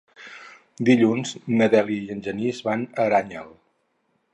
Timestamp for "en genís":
2.17-2.67